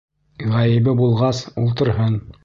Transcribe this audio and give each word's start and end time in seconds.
Ғәйебе 0.53 0.95
булғас, 1.01 1.41
ултырһын. 1.65 2.17